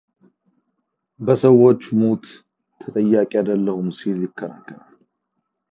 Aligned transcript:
በሰዎቹ 1.25 1.81
ሞት 1.99 2.25
ተጠያቂ 2.79 3.31
አይደለሁም 3.39 3.87
ሲል 3.97 4.19
ይከራከራል። 4.27 4.95